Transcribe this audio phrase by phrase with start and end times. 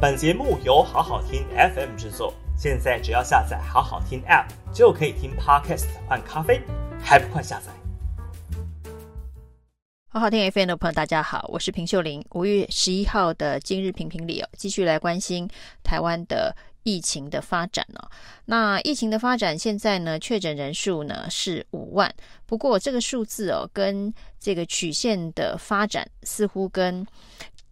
[0.00, 6.62] 本节目由好好听 FM 制作，现在只要下载好好听 App 就可以听 Podcast 换咖啡，
[7.02, 7.72] 还不快下载？
[10.08, 12.24] 好好听 FM 的朋友，大家好，我是平秀玲。
[12.30, 15.50] 五月十一号的今日评评理哦，继续来关心
[15.82, 16.54] 台湾的
[16.84, 18.08] 疫情的发展哦。
[18.44, 22.14] 那疫情的发展，现在呢，确诊人数呢是五万。
[22.46, 27.04] 不过这个数字哦，跟这个曲线的发展似乎跟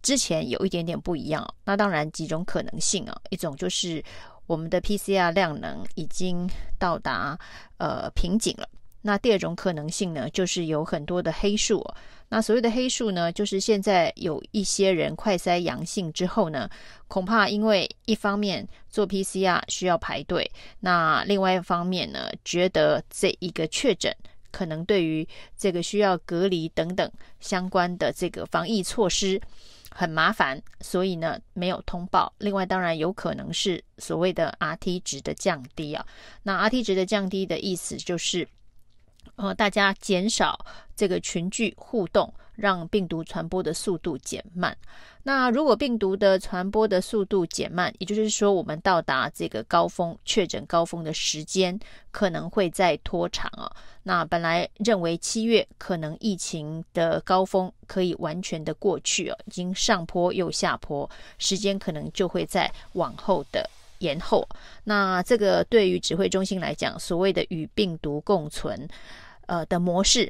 [0.07, 1.45] 之前有一点点不一样。
[1.65, 4.01] 那当然几种可能性啊，一种就是
[4.45, 7.37] 我们的 PCR 量能已经到达
[7.77, 8.69] 呃瓶颈了。
[9.01, 11.85] 那第二种可能性呢，就是有很多的黑数。
[12.29, 16.69] 那所谓的黑数呢，就是现在有一些人快筛阳性之后呢，
[17.09, 24.13] 恐怕因为一方面做 PCR 需要排队，那另外一方面呢，觉得这一个确诊
[24.51, 29.39] 可能对于这个需要隔离等等相关的这个防疫措施
[29.99, 32.31] 很麻烦，所以呢没有通报。
[32.37, 36.05] 另外，当然有可能是所谓的 RT 值的降低啊。
[36.43, 38.47] 那 RT 值的降低的意思就是。
[39.35, 44.75] 呃，大家减少这个群聚互动，让病毒传播的速度减慢。
[45.23, 51.77] 那如果病毒的传播的速度减慢，也就是说，我们到达这个高峰确诊高峰的时间
[52.11, 53.71] 可能会再拖长啊。
[54.03, 64.47] 那本来认为七月可能疫情的高峰可以完全的过去啊，已经上坡又下坡，时间可能就会再往后的延后。
[64.85, 68.87] 那这个对于指挥中心来讲，所谓的与病毒共存。
[69.47, 70.29] 呃的模式，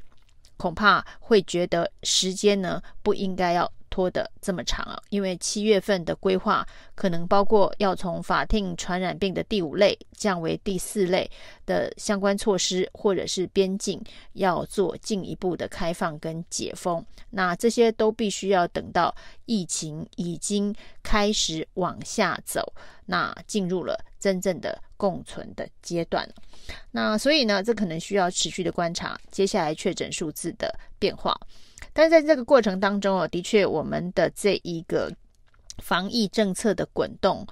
[0.58, 6.64] 恐怕会觉得时间呢不应该要拖得这么长啊，因为七月份的规划
[6.94, 11.30] 可能包括要从法定传染病的第五类降为第四类
[11.66, 14.00] 的相关措施，或者是边境
[14.34, 22.74] 要做进一步的开放跟解封，那这些都必须要等到疫情已经开始往下走，
[23.06, 26.28] 那进入了真正的共存的阶段。
[26.92, 31.40] 那所以呢，这可能需要持续的观察接下来确诊数字的变化。
[31.94, 35.12] 但是在这个过程当中哦，的确我们的这一个
[35.78, 37.48] 防疫政策的滚动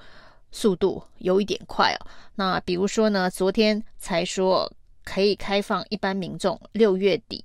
[0.52, 2.08] 速度有一点快哦。
[2.36, 4.72] 那比如说呢，昨天才说
[5.04, 7.44] 可以开放一般民众六月底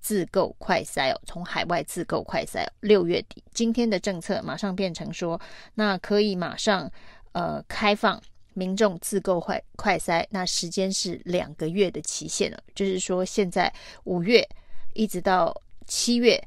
[0.00, 3.42] 自购快筛哦，从海外自购快筛，六月底。
[3.52, 5.40] 今天的政策马上变成说，
[5.74, 6.90] 那可以马上
[7.32, 8.20] 呃开放。
[8.60, 13.72] 民众自购快快筛，那时间是两个月的期限了，就是说现在
[14.04, 14.46] 五月
[14.92, 15.54] 一直到
[15.86, 16.38] 七月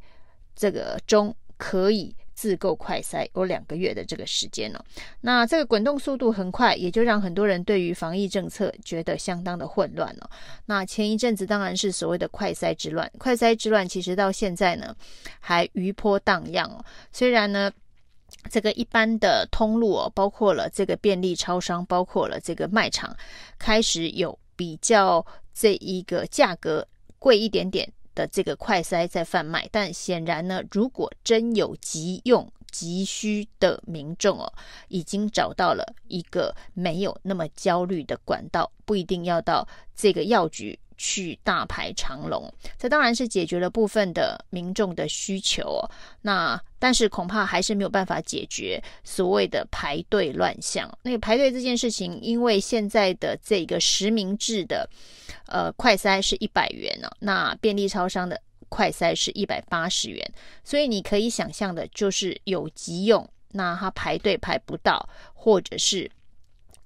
[0.55, 4.85] 这个中可以自购快筛，有两个月的这个时间了。
[5.21, 10.29] 那这个滚动速度很快，也就让很多人对于防疫政策觉得相当的混乱了。
[10.67, 14.95] 那前一阵子当然是所谓的快筛之乱，快筛之乱其实到现在呢
[15.39, 17.71] 还余波荡漾哦，虽然呢。
[18.49, 23.15] 这个一般的通路哦，包括了这个便利超商，包括了这个卖场，
[23.57, 26.87] 开始有比较这一个价格
[27.19, 29.67] 贵一点点的这个快筛在贩卖。
[29.71, 34.51] 但显然呢，如果真有急用急需的民众哦，
[34.87, 40.77] 已经找到了一个没有那么焦虑的管道，不一定要到这个药局。
[40.97, 45.89] 去大排长龙，这当然是解决了部分的民众的需求哦。
[46.21, 50.89] 那但是恐怕还是没有办法解决所谓的排队乱象。
[51.01, 54.89] 那个排队这件事情，因为现在的这个实名制的
[55.47, 60.33] 呃快筛是一百元呢，那便利超商的快筛是一百八十元，
[60.63, 66.09] 所以你可以想象的就是有急用，那他排队排不到，或者是。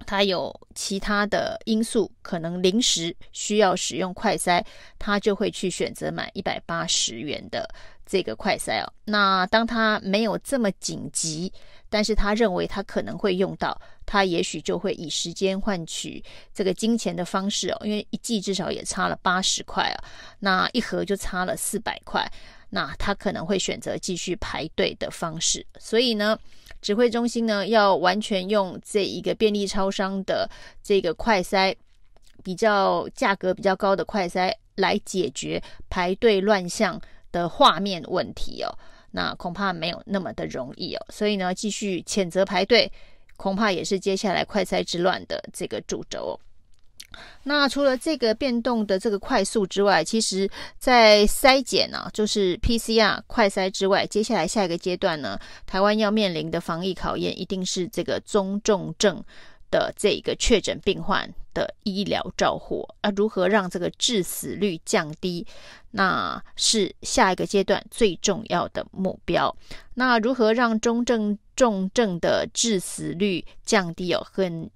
[0.07, 4.63] 他有其他的因素，可能临时需要使用快筛，
[4.97, 7.69] 他就会去选择买一百八十元的
[8.06, 8.91] 这个快筛哦。
[9.03, 11.51] 那当他没有这么紧急，
[11.90, 16.23] 但是他认为他可能会用到，他也许就会以时间换取
[16.53, 17.78] 这个金钱的方式哦。
[17.84, 20.03] 因为一季至少也差了八十块啊，
[20.40, 22.25] 那一盒就差了四百块，
[22.69, 25.66] 那他可能会选择继续排队的方式。
[25.79, 26.40] 所以呢，
[26.87, 30.49] 指挥中心呢，要完全用这一个便利超商的
[30.81, 31.75] 这个快筛，
[32.45, 36.97] 比较价格比较高的快筛来解决排队乱象
[37.29, 38.73] 的画面问题哦，
[39.11, 41.05] 那恐怕没有那么的容易哦。
[41.09, 42.90] 所以呢，继续谴责排队，
[43.35, 46.40] 恐怕也是接下来快筛之乱的这个主轴。
[47.47, 59.23] 那除了这个变动的这个快速之外，其实，在筛检呢，就是 PCR 快筛之外，接下来下一个阶段呢，台湾要面临的防疫考验，一定是这个中重症
[59.72, 65.47] 的这个确诊病患的医疗照护啊，如何让这个致死率降低，
[65.91, 69.55] 那是下一个阶段最重要的目标。
[69.93, 74.70] 那如何让中症重症的致死率降低哦，很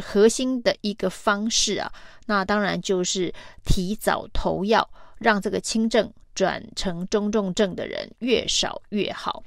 [0.00, 1.92] 核心的一个方式啊，
[2.26, 3.32] 那当然就是
[3.64, 9.42] 提早投药，让这个轻症转成中重症的人越少越好。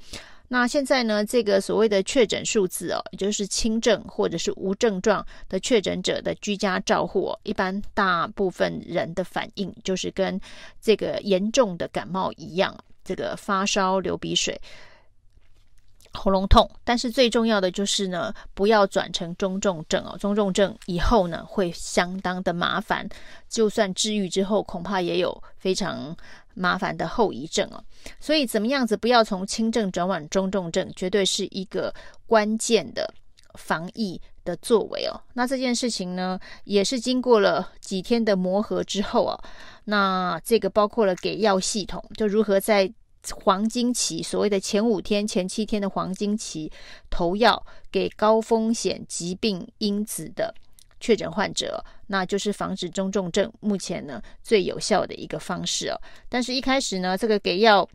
[0.48, 10.38] 那现在呢，这个所谓的确诊数字哦，也就是轻症或者是无症状的确诊者的居家照护，一般大部分人的反应就是跟
[10.78, 14.60] 这个严重的感冒一样，这个发烧、流鼻水。
[16.14, 20.16] 喉咙痛，但是最重要的就是呢，不要转成中重症哦。
[20.18, 23.08] 中重症以后呢，会相当的麻烦，
[23.48, 26.14] 就算治愈之后，恐怕也有非常
[26.54, 27.82] 麻烦的后遗症哦。
[28.20, 31.92] 所以，怎么样子不要从轻症转往中重症，绝对是一个
[32.26, 33.12] 关键的
[33.54, 35.18] 防疫的作为哦。
[35.32, 39.42] 那这件事情呢，也是经过了几天的磨合之后啊，
[39.84, 42.92] 那这个包括了给药系统，就如何在。
[43.30, 46.70] 黄金期，所谓的前五天、前七天的黄金期，
[47.08, 50.52] 投药给高风险疾病因子的
[50.98, 53.52] 确诊患者，那就是防止中重症。
[53.60, 56.00] 目前呢，最有效的一个方式哦。
[56.28, 57.88] 但是，一开始呢，这个给药，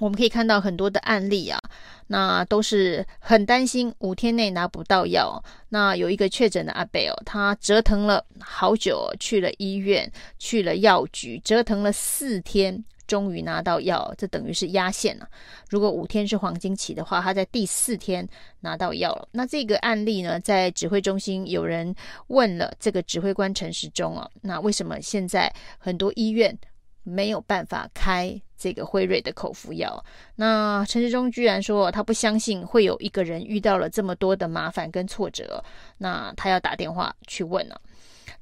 [0.00, 1.58] 我们可以看到很多的案例啊，
[2.06, 5.42] 那都是很担心五天内拿不到药。
[5.70, 12.84] 那有一个确诊的阿贝哦，他折腾了好久，去了医院，去了药局，折腾了四天。
[13.08, 15.26] 终于拿到药，这等于是压线了。
[15.68, 18.28] 如果五天是黄金期的话，他在第四天
[18.60, 19.26] 拿到药了。
[19.32, 21.92] 那这个案例呢，在指挥中心有人
[22.28, 26.56] 问了这个指挥官陈时中啊，那为什么现在很多医院
[27.02, 30.04] 没有办法开这个辉瑞的口服药？
[30.36, 35.64] 那陈时中居然说他不相信会有一个人遇到了这么多的麻烦跟挫折，
[35.96, 37.80] 那他要打电话去问了。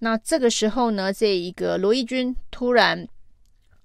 [0.00, 3.06] 那这个时候呢，这一个罗一钧突然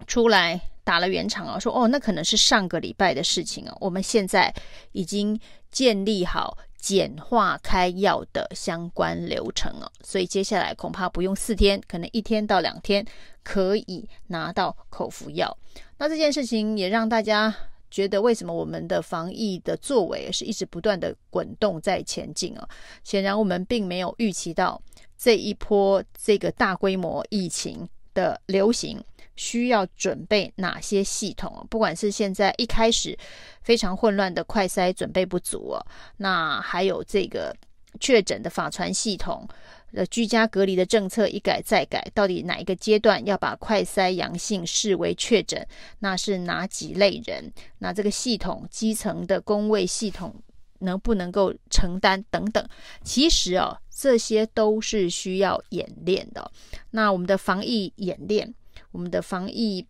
[0.07, 0.59] 出来。
[0.91, 3.73] 打了圆场啊，说哦，那可能是上个礼拜的事情啊。
[3.79, 4.53] 我们现在
[4.91, 5.39] 已经
[5.71, 13.05] 建立好简化开药的相关流程了，所以接下来恐怕不用四天，可能一天到两天
[13.41, 15.57] 可以拿到口服药。
[15.97, 17.55] 那这件事情也让大家
[17.89, 22.67] 觉得，为什么我们的防疫的作为是一直不断的滚动在前进啊？
[23.01, 24.81] 显然我们并没有预期到
[25.17, 29.01] 这一波这个大规模疫情的流行。
[29.43, 31.65] 需要准备哪些系统？
[31.67, 33.17] 不管是现在一开始
[33.63, 35.81] 非常混乱的快筛准备不足哦，
[36.17, 37.51] 那还有这个
[37.99, 39.47] 确诊的法传系统，
[39.93, 45.67] 呃，居家隔离的政策一改再改，到底哪一个阶段要把快筛阳性视为确诊？
[45.97, 47.51] 那是哪几类人？
[47.79, 50.35] 那这个系统基层的工位系统
[50.81, 52.23] 能不能够承担？
[52.29, 52.63] 等等，
[53.03, 56.51] 其实哦，这些都是需要演练的。
[56.91, 58.53] 那我们的防疫演练。
[58.91, 59.85] 我们的防疫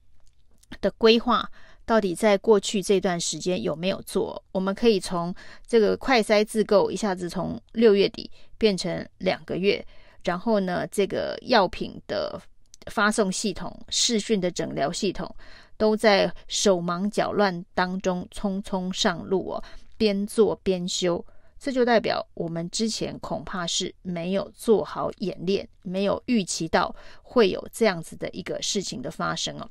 [0.80, 1.50] 的规划
[1.86, 4.42] 到底在过去这段时间有没有做？
[4.52, 5.34] 我们可以从
[5.68, 9.86] 这个快筛自购一下子从六月底变成两个月，
[10.24, 12.40] 然后呢，这个药品的
[12.88, 15.36] 发送系统、视讯的诊疗系统
[15.78, 19.64] 都在手忙脚乱当中匆匆上路哦，
[19.98, 21.26] 边做边修。
[21.64, 29.70] 这就代表我们之前恐怕是没有做好演练，没有预期到会有这样子的一个事情的发生哦。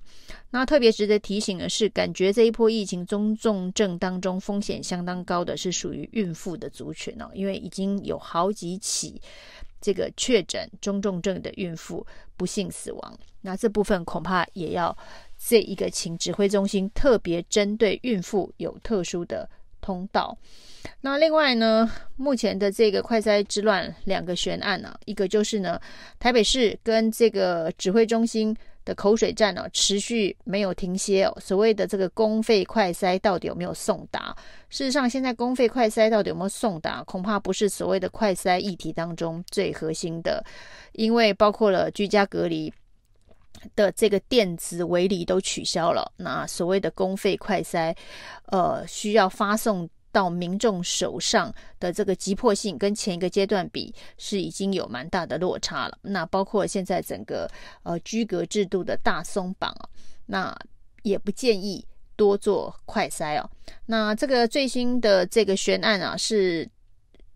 [0.51, 9.21] 那特别值得提醒的是，感觉这一波疫情中重症当中风险相当高的是属于孕妇的族群哦，因为已经有好几起
[9.81, 13.19] 这个确诊中重症的孕妇不幸死亡。
[13.41, 14.97] 那这部分恐怕也要
[15.37, 19.51] 这一个请指挥中心特别针对孕妇有特殊的
[19.81, 20.37] 通道。
[21.03, 25.81] 那另外呢，目前的这个快筛之乱，两个悬案呢、啊，一个就是呢，
[26.19, 31.37] 台北市跟这个指挥中心的口水战呢、持续没有停歇哦。
[31.39, 34.35] 所谓的这个公费快筛到底有没有送达？
[34.71, 40.43] 事实上，现在公费快筛到底有没有送达，恐怕不是所谓的快筛议题当中最核心的，
[40.93, 42.73] 因为包括了居家隔离
[43.75, 46.13] 的这个电子围篱都取消了。
[46.17, 47.97] 那所谓的公费快筛，
[48.47, 49.89] 呃，需要发送。
[50.13, 55.97] 到民众手上的这个急迫性跟前一个阶段比是已经有蛮大的落差了。
[56.03, 57.49] 那包括现在整个
[57.85, 59.89] 呃居格制度的大松绑啊，
[60.27, 60.59] 那
[61.05, 61.87] 也不建议
[62.17, 63.49] 多做快筛哦。
[63.87, 66.69] 那这个最新的这个悬案啊是。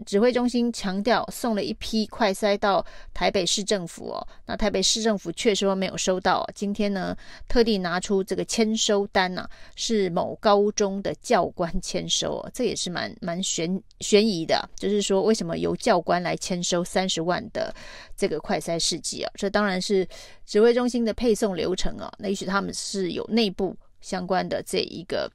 [0.04, 6.44] 指挥中心强调送了一批快筛到台北市政府哦，那台北市政府确实说没有收到。
[6.54, 7.16] 今天呢，
[7.48, 14.68] 特地拿出这个签收单呐、啊，是某高中的教官签收哦，这也是蛮蛮悬悬疑的。
[14.76, 17.74] 就是说，为什么由教官来签收三十万的
[18.16, 19.30] 这个快筛试剂啊？
[19.36, 20.06] 这当然是
[20.44, 22.12] 指挥中心的配送流程啊。
[22.18, 25.30] 那也许他们是有内部相关的这一个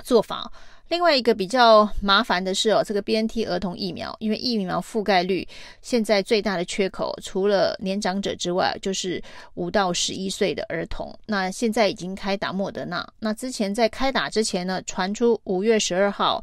[0.00, 0.50] 做法。
[0.88, 5.46] 另外一个比较麻烦的是哦，这个 BNT 儿童疫苗，因为疫苗覆盖率
[5.82, 9.22] 现在最大的缺口，除了年长者之外，就是
[9.54, 11.16] 五到十一岁的儿童。
[11.26, 16.42] 那现在已经开打莫德纳，那之前在开打之前呢，传出五月十二号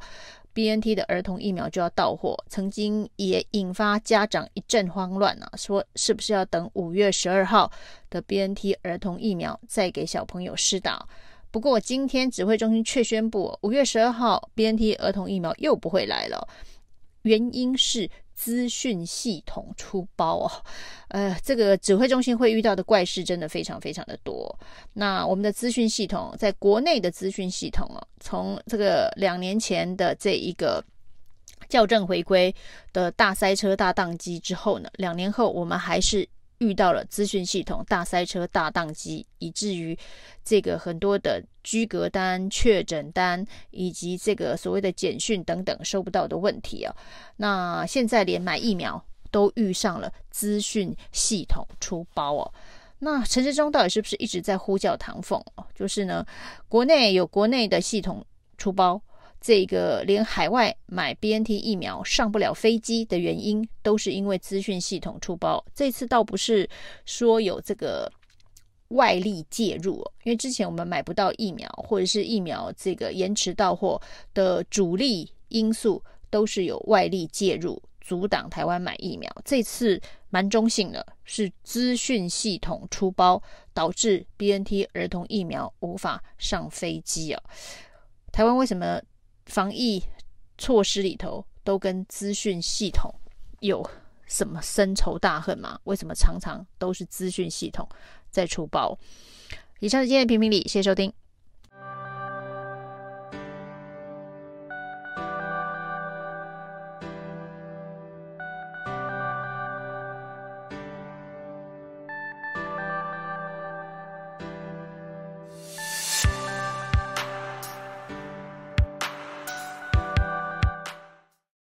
[0.53, 7.69] BNT 的儿童疫苗就要到货，曾经也引发家长一阵慌乱啊，说是不是要等五月十二号
[8.09, 11.05] 的 BNT 儿童疫苗再给小朋友施打？
[11.57, 16.47] 不过，今天指挥中心却宣布，五月十二号 BNT 儿童疫苗又不会来了，
[17.23, 20.51] 原因是资讯系统出包哦。
[21.07, 24.55] 呃，这个指挥中心会遇到的怪事真的非常非常的多。
[24.93, 30.85] 那我们的资讯系统，在国内的资讯系统哦，从这个两年前的这一个
[31.69, 32.53] 校正回归
[32.93, 36.29] 的大塞车、大宕机之后呢，两年后我们还是。
[36.59, 39.97] 遇到了资讯系统大塞车、大宕机，以至于
[40.43, 46.95] 这个很多的居隔单、确诊单以及这个所谓的简讯等等收不到的问题啊。
[47.35, 52.53] 那现在连买疫苗都遇上了资讯系统出包哦。
[52.99, 55.39] 那陈时中到底是不是一直在呼叫唐凤？
[55.75, 56.25] 就是呢，
[56.67, 58.25] 国内有国内的系统
[58.57, 58.99] 出包。
[59.39, 65.63] 这个连海外买 BNT 疫苗上不了飞机的原因，都是因为资讯系统出包。
[65.74, 66.70] 这次倒不是
[67.06, 68.12] 说有这个
[68.89, 74.01] 外力介入，因为之前我们买不到疫苗，或者是疫苗这个延迟到货
[74.34, 79.32] 的主力因素，都是有外力介入阻挡台湾买疫苗。
[79.46, 83.41] 这次蛮中性的，是资讯系统出包，
[83.74, 87.41] 导致 BNT 儿童疫苗无法上飞机啊。
[88.34, 89.01] 台湾为什么？
[89.48, 90.04] 防疫
[90.58, 93.13] 措施里头都跟资讯系统
[93.60, 93.88] 有
[94.25, 95.80] 什么深仇大恨吗？
[95.86, 97.88] 为什么常常都是资讯系统
[98.30, 98.98] 在出包？
[99.80, 101.12] 以上是今天的评评理，谢谢收听。